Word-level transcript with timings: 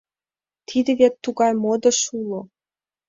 —Тиде 0.67 0.91
вет 0.99 1.13
тугай 1.23 1.53
модыш 1.63 1.99
уло. 2.19 2.41